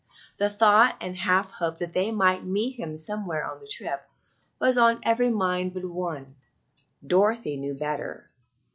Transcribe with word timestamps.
The 0.37 0.49
thought 0.49 0.97
and 0.99 1.15
half 1.15 1.51
hope 1.51 1.77
that 1.77 1.93
they 1.93 2.11
might 2.11 2.43
meet 2.43 2.71
him 2.79 2.97
somewhere 2.97 3.45
on 3.47 3.59
the 3.59 3.67
trip 3.67 4.01
was 4.57 4.75
in 4.75 4.97
every 5.03 5.29
mind 5.29 5.75
but 5.75 5.85
one. 5.85 6.37
Dorothy 7.05 7.55
knew 7.55 7.75
better. 7.75 8.31